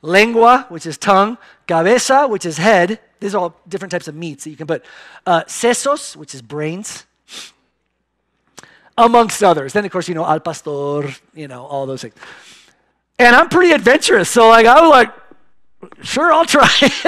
[0.03, 2.99] lengua, which is tongue, cabeza, which is head.
[3.19, 4.85] These are all different types of meats that you can put.
[5.25, 7.05] Uh, sesos, which is brains,
[8.97, 9.73] amongst others.
[9.73, 12.15] Then, of course, you know, al pastor, you know, all those things.
[13.19, 15.13] And I'm pretty adventurous, so like I was like,
[16.01, 16.69] sure, I'll try.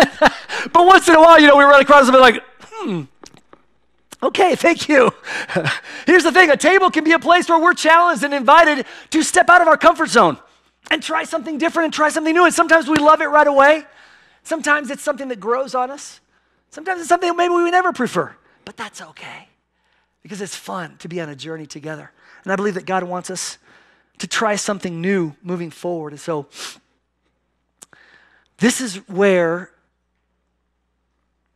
[0.74, 3.04] but once in a while, you know, we run across something like, hmm,
[4.24, 5.12] okay, thank you.
[6.06, 9.24] Here's the thing a table can be a place where we're challenged and invited to
[9.24, 10.38] step out of our comfort zone
[10.90, 12.46] and try something different and try something new.
[12.46, 13.86] And sometimes we love it right away.
[14.44, 16.22] Sometimes it's something that grows on us.
[16.70, 19.50] Sometimes it's something maybe we never prefer, but that's okay
[20.28, 22.12] because it's fun to be on a journey together.
[22.44, 23.58] And I believe that God wants us
[24.18, 26.12] to try something new moving forward.
[26.12, 26.48] And so,
[28.58, 29.72] this is where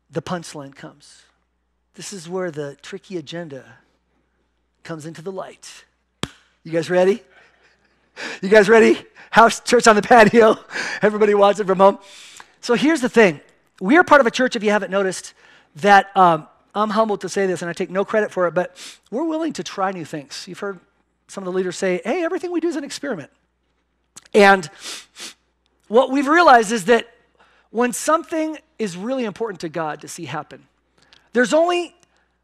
[0.09, 1.23] the punchline comes.
[1.95, 3.65] This is where the tricky agenda
[4.83, 5.83] comes into the light.
[6.63, 7.21] You guys ready?
[8.41, 9.03] You guys ready?
[9.31, 10.55] House church on the patio.
[11.01, 11.99] Everybody watching from home.
[12.61, 13.41] So here's the thing.
[13.81, 15.33] We are part of a church, if you haven't noticed,
[15.75, 18.75] that um, I'm humbled to say this and I take no credit for it, but
[19.09, 20.45] we're willing to try new things.
[20.47, 20.79] You've heard
[21.27, 23.31] some of the leaders say, hey, everything we do is an experiment.
[24.33, 24.69] And
[25.87, 27.07] what we've realized is that
[27.69, 30.67] when something is really important to God to see happen,
[31.33, 31.95] there's only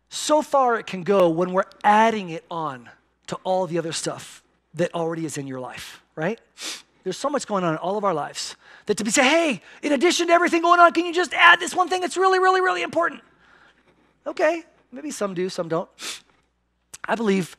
[0.09, 2.89] so far it can go when we're adding it on
[3.27, 4.41] to all the other stuff
[4.73, 6.39] that already is in your life, right?
[7.03, 9.61] There's so much going on in all of our lives that to be say, hey,
[9.81, 12.39] in addition to everything going on, can you just add this one thing that's really,
[12.39, 13.21] really, really important?
[14.27, 15.89] Okay, maybe some do, some don't.
[17.05, 17.55] I believe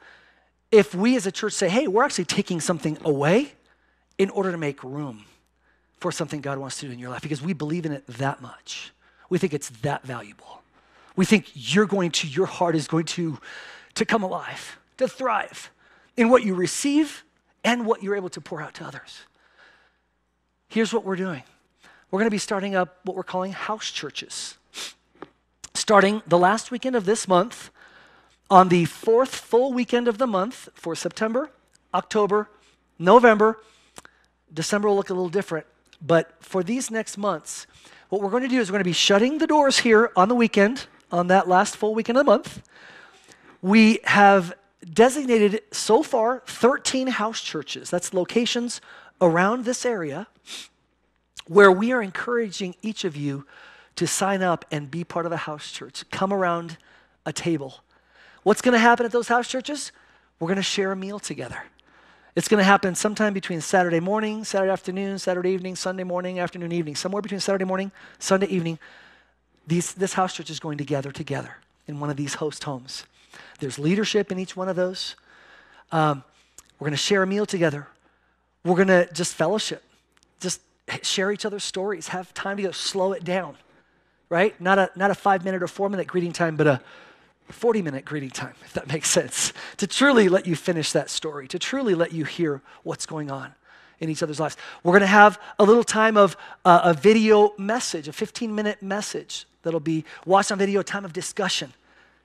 [0.71, 3.53] if we as a church say, hey, we're actually taking something away
[4.19, 5.25] in order to make room
[5.99, 8.43] for something God wants to do in your life because we believe in it that
[8.43, 8.93] much.
[9.31, 10.63] We think it's that valuable.
[11.17, 13.39] We think you're going to, your heart is going to,
[13.95, 15.71] to come alive, to thrive
[16.17, 17.25] in what you receive
[17.65, 19.23] and what you're able to pour out to others.
[20.69, 21.43] Here's what we're doing
[22.11, 24.58] we're going to be starting up what we're calling house churches.
[25.89, 27.71] Starting the last weekend of this month,
[28.51, 31.49] on the fourth full weekend of the month for September,
[31.95, 32.51] October,
[32.99, 33.59] November,
[34.53, 35.65] December will look a little different.
[36.07, 37.67] But for these next months,
[38.11, 40.29] what we're going to do is we're going to be shutting the doors here on
[40.29, 42.63] the weekend, on that last full weekend of the month.
[43.63, 44.55] We have
[44.93, 47.89] designated so far 13 house churches.
[47.89, 48.83] That's locations
[49.23, 50.27] around this area
[51.47, 53.47] where we are encouraging each of you
[53.99, 56.09] to sign up and be part of a house church.
[56.13, 56.77] Come around
[57.27, 57.81] a table.
[58.45, 59.91] What's going to happen at those house churches?
[60.39, 61.65] We're going to share a meal together.
[62.37, 66.71] It's going to happen sometime between Saturday morning, Saturday afternoon, Saturday evening, Sunday morning, afternoon,
[66.71, 66.95] evening.
[66.95, 68.79] Somewhere between Saturday morning, Sunday evening,
[69.67, 71.57] these, this house church is going to gather together
[71.89, 73.05] in one of these host homes.
[73.59, 75.17] There's leadership in each one of those.
[75.91, 76.23] Um,
[76.79, 77.89] we're going to share a meal together.
[78.65, 79.83] We're going to just fellowship,
[80.39, 80.61] just
[81.03, 83.57] share each other's stories, have time to go slow it down,
[84.31, 84.59] right?
[84.61, 86.81] Not a, not a five minute or four minute greeting time, but a
[87.49, 91.49] 40 minute greeting time, if that makes sense, to truly let you finish that story,
[91.49, 93.55] to truly let you hear what's going on
[94.01, 94.57] in each other's lives.
[94.83, 98.83] We're going to have a little time of uh, a video message, a 15 minute
[98.83, 101.73] message that'll be watched on video, a time of discussion,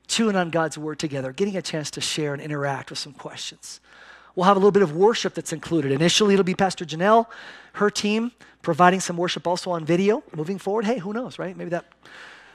[0.08, 3.80] chewing on God's word together, getting a chance to share and interact with some questions.
[4.36, 5.92] We'll have a little bit of worship that's included.
[5.92, 7.28] Initially, it'll be Pastor Janelle,
[7.74, 10.24] her team, providing some worship also on video.
[10.36, 11.56] Moving forward, hey, who knows, right?
[11.56, 11.86] Maybe that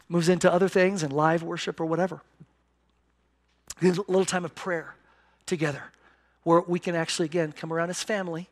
[0.08, 2.22] moves into other things and live worship or whatever
[3.82, 4.94] a little time of prayer
[5.46, 5.84] together
[6.42, 8.48] where we can actually, again, come around as family,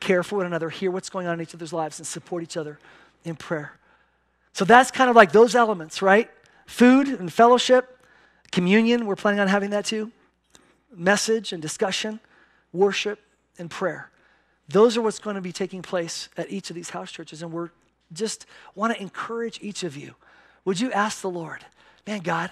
[0.00, 2.56] care for one another, hear what's going on in each other's lives, and support each
[2.56, 2.78] other
[3.24, 3.72] in prayer.
[4.52, 6.30] So that's kind of like those elements, right?
[6.66, 7.98] Food and fellowship,
[8.50, 10.10] communion, we're planning on having that too.
[10.94, 12.18] Message and discussion,
[12.72, 13.18] worship
[13.58, 14.10] and prayer.
[14.68, 17.42] Those are what's going to be taking place at each of these house churches.
[17.42, 17.70] And we're
[18.12, 20.14] just want to encourage each of you.
[20.64, 21.64] Would you ask the Lord,
[22.06, 22.50] man, God,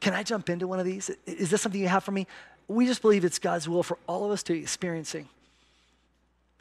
[0.00, 1.10] can I jump into one of these?
[1.26, 2.26] Is this something you have for me?
[2.68, 5.28] We just believe it's God's will for all of us to be experiencing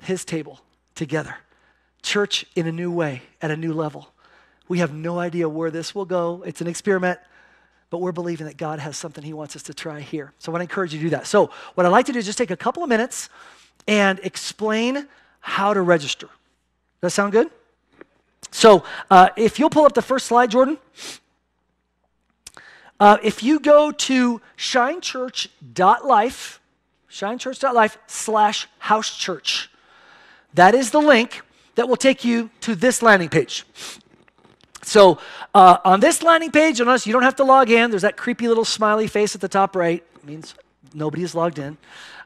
[0.02, 0.60] His table
[0.96, 1.38] together.
[2.02, 4.10] Church in a new way, at a new level.
[4.68, 6.44] We have no idea where this will go.
[6.46, 7.20] It's an experiment,
[7.89, 10.34] but we're believing that God has something He wants us to try here.
[10.39, 11.28] So I want to encourage you to do that.
[11.28, 13.30] So, what I'd like to do is just take a couple of minutes
[13.88, 15.08] and explain
[15.39, 16.28] how to register.
[16.28, 17.49] Does that sound good?
[18.52, 20.78] So, uh, if you'll pull up the first slide, Jordan.
[22.99, 26.60] Uh, if you go to shinechurch.life,
[27.10, 29.69] shinechurch.life slash house church,
[30.54, 31.41] that is the link
[31.75, 33.65] that will take you to this landing page.
[34.84, 35.20] So
[35.54, 37.89] uh, on this landing page, notice you don't have to log in.
[37.89, 40.04] There's that creepy little smiley face at the top right.
[40.15, 40.56] It means
[40.94, 41.78] nobody is logged in.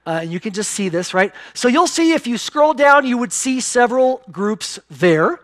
[0.06, 1.34] Uh, and you can just see this, right?
[1.54, 5.40] So you'll see if you scroll down, you would see several groups there.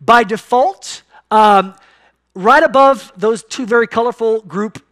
[0.00, 1.74] By default, um,
[2.34, 4.82] right above those two very colorful group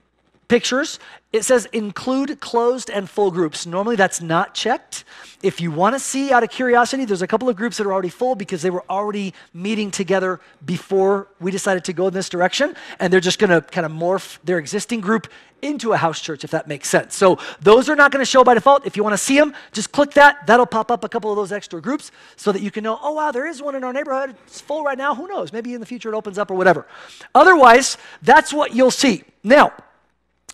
[0.48, 0.98] pictures,
[1.32, 3.66] it says include closed and full groups.
[3.66, 5.04] Normally that's not checked.
[5.42, 7.92] If you want to see out of curiosity, there's a couple of groups that are
[7.92, 12.28] already full because they were already meeting together before we decided to go in this
[12.28, 12.74] direction.
[12.98, 15.28] And they're just going to kind of morph their existing group
[15.60, 17.14] into a house church, if that makes sense.
[17.14, 18.86] So those are not going to show by default.
[18.86, 20.46] If you want to see them, just click that.
[20.46, 23.12] That'll pop up a couple of those extra groups so that you can know, oh,
[23.12, 24.34] wow, there is one in our neighborhood.
[24.46, 25.14] It's full right now.
[25.14, 25.52] Who knows?
[25.52, 26.86] Maybe in the future it opens up or whatever.
[27.34, 29.24] Otherwise, that's what you'll see.
[29.44, 29.72] Now,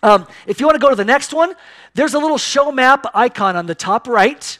[0.05, 1.55] um, if you want to go to the next one,
[1.95, 4.59] there's a little show map icon on the top right.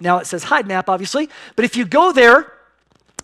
[0.00, 2.51] Now it says hide map, obviously, but if you go there,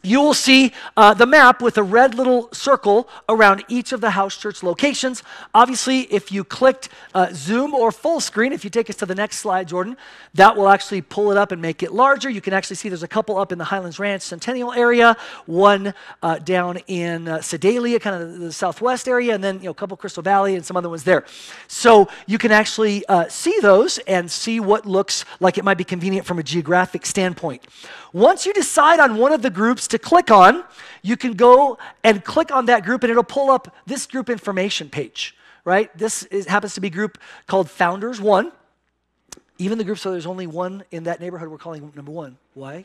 [0.02, 4.10] you will see uh, the map with a red little circle around each of the
[4.10, 5.22] house church locations.
[5.54, 9.14] Obviously, if you clicked uh, zoom or full screen, if you take us to the
[9.14, 9.96] next slide, Jordan,
[10.34, 12.30] that will actually pull it up and make it larger.
[12.30, 15.94] You can actually see there's a couple up in the Highlands Ranch Centennial area, one
[16.22, 19.74] uh, down in uh, Sedalia, kind of the southwest area, and then you know, a
[19.74, 21.24] couple Crystal Valley and some other ones there.
[21.66, 25.84] So you can actually uh, see those and see what looks like it might be
[25.84, 27.66] convenient from a geographic standpoint.
[28.12, 30.64] Once you decide on one of the groups to click on,
[31.02, 34.88] you can go and click on that group and it'll pull up this group information
[34.88, 35.96] page, right?
[35.96, 38.52] This is, happens to be group called Founders One.
[39.58, 42.38] Even the groups where there's only one in that neighborhood, we're calling number one.
[42.54, 42.84] Why?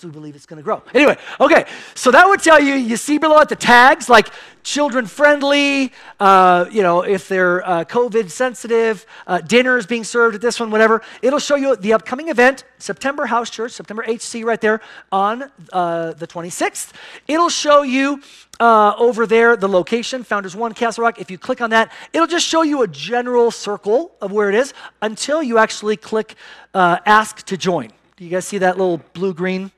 [0.00, 0.82] Because we believe it's going to grow.
[0.94, 4.30] Anyway, okay, so that would tell you, you see below at the tags, like
[4.62, 10.40] children friendly, uh, you know, if they're uh, COVID sensitive, uh, dinners being served at
[10.40, 11.02] this one, whatever.
[11.22, 14.80] It'll show you the upcoming event, September House Church, September HC right there
[15.12, 16.92] on uh, the 26th.
[17.28, 18.22] It'll show you
[18.58, 21.18] uh, over there the location, Founders One, Castle Rock.
[21.18, 24.54] If you click on that, it'll just show you a general circle of where it
[24.54, 26.34] is until you actually click
[26.74, 27.90] uh, Ask to Join.
[28.20, 29.70] Do you guys see that little blue green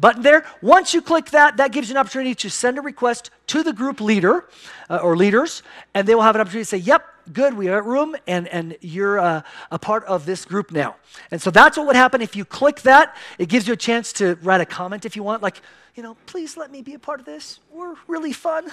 [0.00, 0.44] button there?
[0.62, 3.72] Once you click that, that gives you an opportunity to send a request to the
[3.72, 4.48] group leader
[4.90, 5.62] uh, or leaders,
[5.94, 8.76] and they will have an opportunity to say, Yep, good, we have room, and, and
[8.80, 10.96] you're uh, a part of this group now.
[11.30, 13.16] And so that's what would happen if you click that.
[13.38, 15.60] It gives you a chance to write a comment if you want, like,
[15.94, 17.58] you know, please let me be a part of this.
[17.72, 18.70] We're really fun.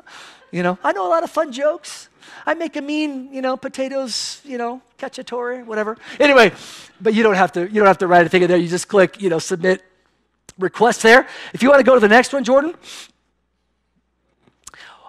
[0.52, 2.10] you know, I know a lot of fun jokes.
[2.44, 5.96] I make a mean, you know, potatoes, you know, cacciatore, whatever.
[6.20, 6.52] Anyway,
[7.00, 8.58] but you don't have to, you don't have to write anything in there.
[8.58, 9.82] You just click, you know, submit
[10.58, 11.28] request there.
[11.52, 12.74] If you want to go to the next one, Jordan.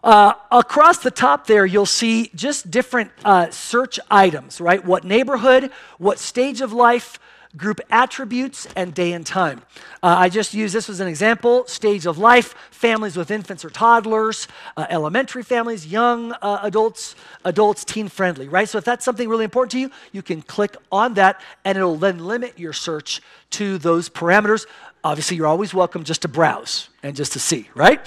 [0.03, 4.85] Uh, across the top there, you'll see just different uh, search items, right?
[4.85, 7.19] What neighborhood, what stage of life,
[7.57, 9.61] group attributes, and day and time.
[10.03, 13.69] Uh, I just use this as an example stage of life, families with infants or
[13.69, 18.69] toddlers, uh, elementary families, young uh, adults, adults teen friendly, right?
[18.69, 21.95] So if that's something really important to you, you can click on that and it'll
[21.95, 24.67] then limit your search to those parameters.
[25.03, 28.05] Obviously, you're always welcome just to browse and just to see, right?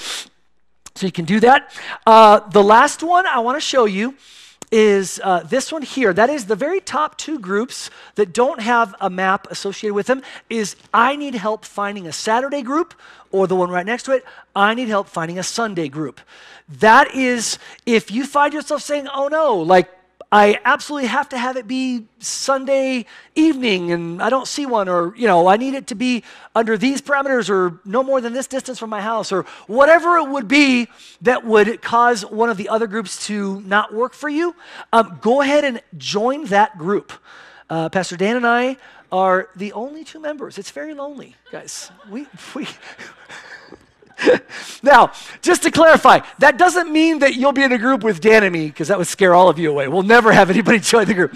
[0.94, 1.72] So you can do that.
[2.06, 4.14] Uh, the last one I want to show you
[4.72, 6.12] is uh, this one here.
[6.12, 10.22] That is the very top two groups that don't have a map associated with them.
[10.48, 12.94] Is I need help finding a Saturday group,
[13.32, 14.24] or the one right next to it,
[14.54, 16.20] I need help finding a Sunday group.
[16.68, 19.88] That is, if you find yourself saying, oh no, like
[20.32, 25.14] I absolutely have to have it be Sunday evening and I don't see one, or,
[25.16, 26.22] you know, I need it to be
[26.54, 30.28] under these parameters or no more than this distance from my house, or whatever it
[30.28, 30.86] would be
[31.22, 34.54] that would cause one of the other groups to not work for you,
[34.92, 37.12] um, go ahead and join that group.
[37.68, 38.76] Uh, Pastor Dan and I
[39.10, 40.58] are the only two members.
[40.58, 41.90] It's very lonely, guys.
[42.08, 42.68] We, we,
[44.82, 48.44] now, just to clarify, that doesn't mean that you'll be in a group with Dan
[48.44, 49.88] and me, because that would scare all of you away.
[49.88, 51.34] We'll never have anybody join the group.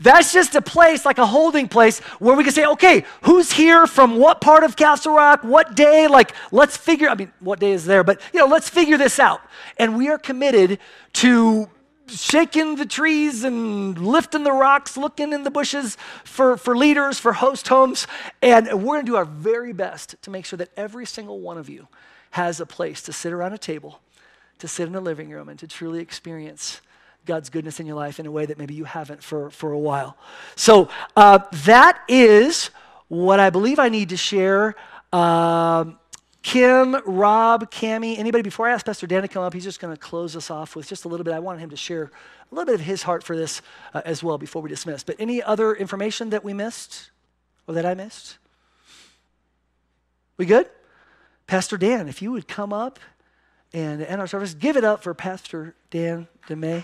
[0.00, 3.86] That's just a place, like a holding place, where we can say, okay, who's here
[3.86, 6.08] from what part of Castle Rock, what day?
[6.08, 8.04] Like, let's figure, I mean, what day is there?
[8.04, 9.40] But, you know, let's figure this out.
[9.78, 10.78] And we are committed
[11.14, 11.68] to
[12.08, 17.32] shaking the trees and lifting the rocks, looking in the bushes for, for leaders, for
[17.34, 18.06] host homes.
[18.42, 21.58] And we're going to do our very best to make sure that every single one
[21.58, 21.88] of you
[22.32, 24.00] has a place to sit around a table,
[24.58, 26.80] to sit in a living room, and to truly experience
[27.26, 29.78] God's goodness in your life in a way that maybe you haven't for, for a
[29.78, 30.16] while.
[30.56, 32.70] So uh, that is
[33.08, 34.74] what I believe I need to share.
[35.12, 35.98] Um,
[36.42, 39.94] Kim, Rob, Cami, anybody, before I ask Pastor Dan to come up, he's just going
[39.94, 41.34] to close us off with just a little bit.
[41.34, 42.04] I wanted him to share
[42.50, 43.62] a little bit of his heart for this
[43.94, 45.04] uh, as well before we dismiss.
[45.04, 47.10] But any other information that we missed
[47.68, 48.38] or that I missed?
[50.38, 50.68] We good?
[51.52, 52.98] Pastor Dan, if you would come up
[53.74, 56.82] and end our service, give it up for Pastor Dan DeMay.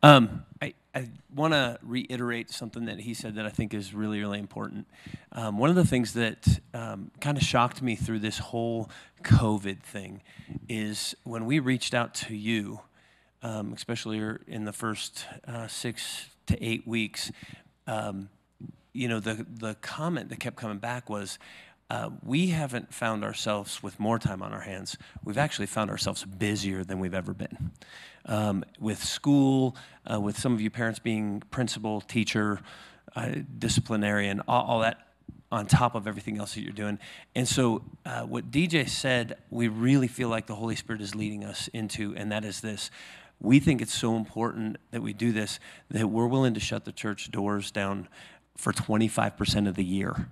[0.00, 4.20] Um, I, I want to reiterate something that he said that I think is really,
[4.20, 4.86] really important.
[5.32, 8.88] Um, one of the things that um, kind of shocked me through this whole
[9.24, 10.22] COVID thing
[10.68, 12.82] is when we reached out to you,
[13.42, 17.32] um, especially in the first uh, six to eight weeks,
[17.88, 18.28] um,
[18.92, 21.38] you know, the, the comment that kept coming back was,
[21.90, 24.98] uh, we haven't found ourselves with more time on our hands.
[25.24, 27.70] We've actually found ourselves busier than we've ever been.
[28.26, 29.74] Um, with school,
[30.10, 32.60] uh, with some of you parents being principal, teacher,
[33.16, 35.08] uh, disciplinarian, all, all, that
[35.50, 36.98] on top of everything else that you're doing.
[37.34, 41.42] And so, uh, what DJ said, we really feel like the Holy Spirit is leading
[41.42, 42.90] us into, and that is this.
[43.40, 45.58] We think it's so important that we do this
[45.90, 48.08] that we're willing to shut the church doors down
[48.58, 50.28] for 25% of the year.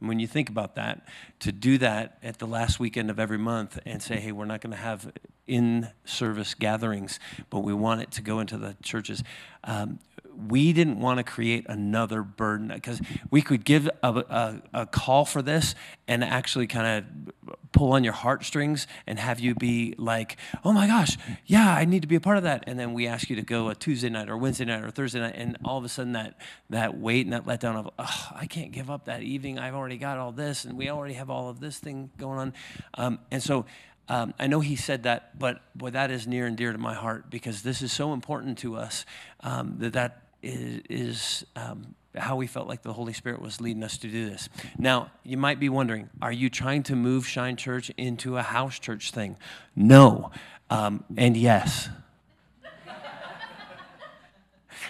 [0.00, 1.06] And When you think about that,
[1.40, 4.60] to do that at the last weekend of every month and say, hey, we're not
[4.60, 5.12] going to have
[5.46, 7.20] in service gatherings,
[7.50, 9.22] but we want it to go into the churches.
[9.62, 10.00] Um,
[10.36, 15.24] we didn't want to create another burden because we could give a, a, a, call
[15.24, 15.74] for this
[16.06, 20.86] and actually kind of pull on your heartstrings and have you be like, oh my
[20.86, 22.64] gosh, yeah, I need to be a part of that.
[22.66, 25.20] And then we ask you to go a Tuesday night or Wednesday night or Thursday
[25.20, 26.38] night, and all of a sudden that
[26.70, 29.58] that weight and that letdown of, oh, I can't give up that evening.
[29.58, 32.54] I've already got all this, and we already have all of this thing going on.
[32.94, 33.66] Um, and so
[34.08, 36.94] um, I know he said that, but boy, that is near and dear to my
[36.94, 39.04] heart because this is so important to us
[39.40, 43.82] um, that that is, is um, how we felt like the Holy Spirit was leading
[43.82, 44.48] us to do this.
[44.78, 48.78] Now, you might be wondering, are you trying to move Shine Church into a house
[48.78, 49.36] church thing?
[49.74, 50.30] No,
[50.70, 51.88] um, and yes.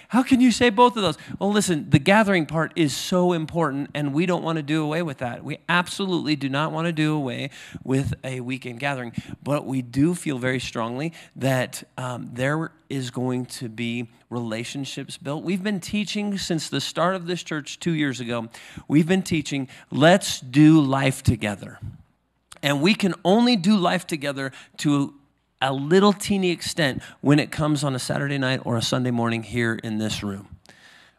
[0.09, 1.17] How can you say both of those?
[1.37, 5.01] Well, listen, the gathering part is so important, and we don't want to do away
[5.01, 5.43] with that.
[5.43, 7.49] We absolutely do not want to do away
[7.83, 9.11] with a weekend gathering,
[9.43, 15.43] but we do feel very strongly that um, there is going to be relationships built.
[15.43, 18.47] We've been teaching since the start of this church two years ago,
[18.87, 21.79] we've been teaching, let's do life together.
[22.63, 25.13] And we can only do life together to
[25.61, 29.43] a little teeny extent when it comes on a Saturday night or a Sunday morning
[29.43, 30.57] here in this room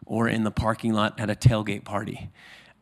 [0.07, 2.30] or in the parking lot at a tailgate party.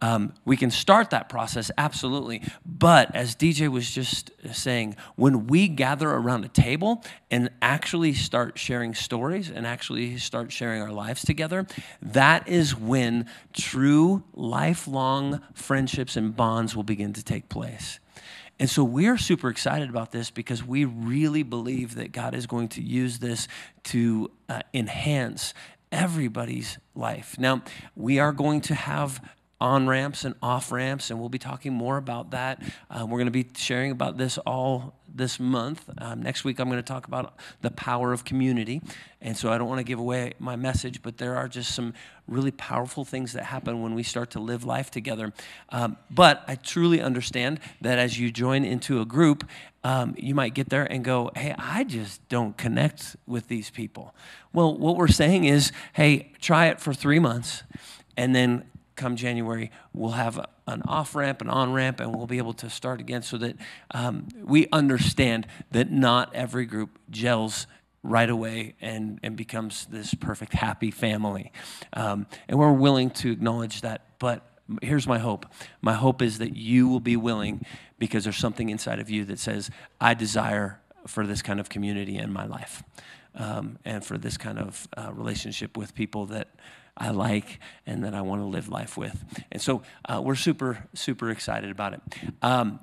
[0.02, 2.42] Um, we can start that process, absolutely.
[2.66, 8.59] But as DJ was just saying, when we gather around a table and actually start
[8.59, 11.66] sharing stories and actually start sharing our lives together,
[12.02, 17.98] that is when true lifelong friendships and bonds will begin to take place.
[18.59, 22.68] And so we're super excited about this because we really believe that God is going
[22.68, 23.48] to use this
[23.84, 25.52] to uh, enhance
[25.92, 27.38] everybody's life.
[27.38, 27.62] Now,
[27.94, 29.22] we are going to have
[29.61, 32.62] on ramps and off ramps, and we'll be talking more about that.
[32.90, 35.89] Uh, we're going to be sharing about this all this month.
[35.99, 38.83] Um, next week, I'm going to talk about the power of community.
[39.21, 41.95] And so I don't want to give away my message, but there are just some
[42.29, 45.33] really powerful things that happen when we start to live life together.
[45.71, 49.49] Um, but I truly understand that as you join into a group,
[49.85, 54.14] um, you might get there and go, hey, I just don't connect with these people.
[54.53, 57.62] Well, what we're saying is, hey, try it for three months
[58.17, 58.64] and then
[58.97, 62.70] come January, we'll have an off ramp, an on ramp, and we'll be able to
[62.70, 63.57] start again so that
[63.92, 67.66] um, we understand that not every group gels
[68.03, 71.53] right away and, and becomes this perfect, happy family.
[71.92, 74.18] Um, and we're willing to acknowledge that.
[74.18, 74.49] But
[74.82, 75.47] here's my hope
[75.80, 77.64] my hope is that you will be willing
[77.99, 79.70] because there's something inside of you that says,
[80.01, 82.82] I desire for this kind of community in my life.
[83.34, 86.49] Um, and for this kind of uh, relationship with people that
[86.97, 89.24] I like and that I want to live life with.
[89.53, 92.01] And so uh, we're super, super excited about it.
[92.42, 92.80] Um,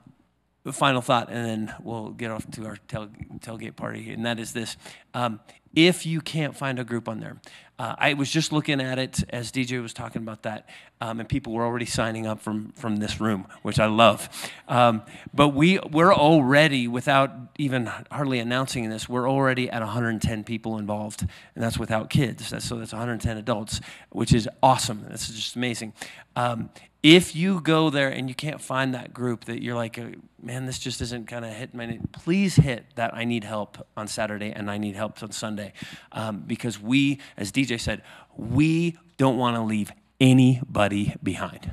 [0.72, 3.10] final thought, and then we'll get off to our tail,
[3.40, 4.78] tailgate party, and that is this.
[5.14, 5.42] Um,
[5.76, 7.38] if you can't find a group on there,
[7.80, 10.70] uh, I was just looking at it as DJ was talking about that,
[11.02, 14.30] um, and people were already signing up from, from this room, which I love.
[14.68, 15.02] Um,
[15.34, 21.22] but we, we're already, without even hardly announcing this, we're already at 110 people involved,
[21.22, 22.52] and that's without kids.
[22.52, 25.06] That's, so that's 110 adults, which is awesome.
[25.10, 25.94] That's just amazing.
[26.36, 26.70] Um,
[27.04, 30.06] if you go there and you can't find that group that you're like, uh,
[30.42, 34.08] man, this just isn't kind of hitting my, please hit that I need help on
[34.08, 35.74] Saturday and I need help on Sunday.
[36.14, 38.02] Um, because we, as DJ said,
[38.38, 39.92] we don't want to leave
[40.22, 41.72] anybody behind.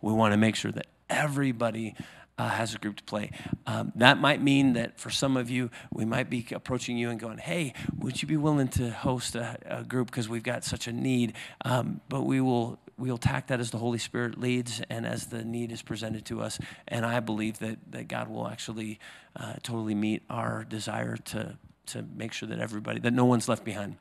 [0.00, 1.94] We want to make sure that everybody
[2.38, 3.30] uh, has a group to play.
[3.66, 7.20] Um, that might mean that for some of you, we might be approaching you and
[7.20, 10.86] going, hey, would you be willing to host a, a group because we've got such
[10.86, 11.34] a need?
[11.64, 15.44] Um, but we will we'll tack that as the Holy Spirit leads and as the
[15.44, 16.58] need is presented to us.
[16.88, 18.98] And I believe that, that God will actually
[19.34, 23.64] uh, totally meet our desire to, to make sure that everybody, that no one's left
[23.64, 23.96] behind.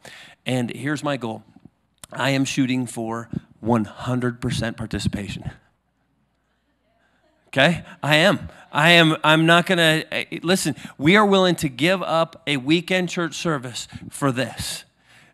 [0.46, 1.43] And here's my goal
[2.12, 3.30] I am shooting for
[3.64, 5.52] 100% participation.
[7.48, 7.84] Okay?
[8.04, 8.50] I am.
[8.72, 12.58] I am I'm not going to eh, listen, we are willing to give up a
[12.58, 14.84] weekend church service for this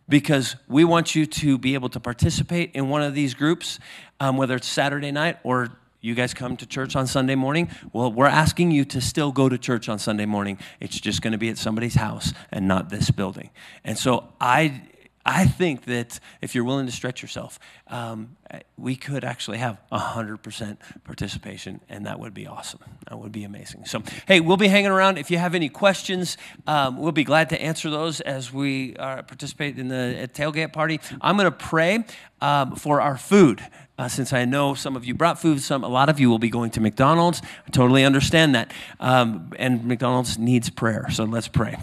[0.09, 3.79] because we want you to be able to participate in one of these groups,
[4.19, 5.69] um, whether it's Saturday night or
[6.01, 7.69] you guys come to church on Sunday morning.
[7.93, 10.57] Well, we're asking you to still go to church on Sunday morning.
[10.79, 13.51] It's just going to be at somebody's house and not this building.
[13.83, 14.81] And so I
[15.25, 18.37] I think that if you're willing to stretch yourself, um,
[18.77, 22.79] we could actually have 100% participation, and that would be awesome.
[23.07, 23.85] That would be amazing.
[23.85, 25.17] So, hey, we'll be hanging around.
[25.17, 29.21] If you have any questions, um, we'll be glad to answer those as we uh,
[29.23, 30.99] participate in the tailgate party.
[31.21, 32.03] I'm going to pray
[32.41, 33.63] um, for our food.
[33.97, 36.39] Uh, since I know some of you brought food, some a lot of you will
[36.39, 37.41] be going to McDonald's.
[37.67, 41.07] I totally understand that, um, and McDonald's needs prayer.
[41.11, 41.77] So let's pray.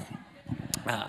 [0.84, 1.06] Uh,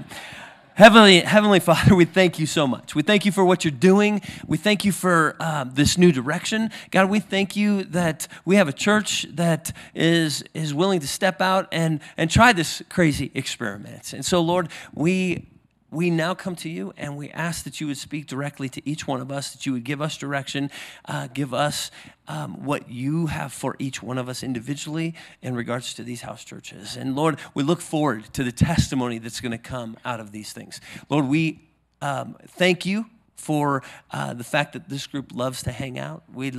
[0.79, 2.95] Heavenly, Heavenly Father, we thank you so much.
[2.95, 4.21] We thank you for what you're doing.
[4.47, 6.71] We thank you for uh, this new direction.
[6.89, 11.41] God, we thank you that we have a church that is, is willing to step
[11.41, 14.13] out and, and try this crazy experiment.
[14.13, 15.49] And so, Lord, we
[15.91, 19.07] we now come to you and we ask that you would speak directly to each
[19.07, 20.69] one of us, that you would give us direction,
[21.05, 21.91] uh, give us
[22.27, 26.43] um, what you have for each one of us individually in regards to these house
[26.43, 26.95] churches.
[26.95, 30.53] And Lord, we look forward to the testimony that's going to come out of these
[30.53, 30.79] things.
[31.09, 31.69] Lord, we
[32.01, 33.81] um, thank you for
[34.11, 36.23] uh, the fact that this group loves to hang out.
[36.31, 36.51] We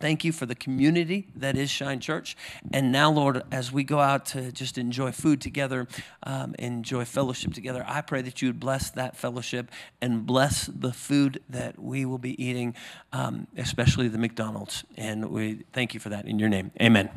[0.00, 2.36] Thank you for the community that is Shine Church.
[2.72, 5.88] And now, Lord, as we go out to just enjoy food together,
[6.22, 9.70] um, enjoy fellowship together, I pray that you would bless that fellowship
[10.00, 12.74] and bless the food that we will be eating,
[13.12, 14.84] um, especially the McDonald's.
[14.96, 16.70] And we thank you for that in your name.
[16.80, 17.10] Amen.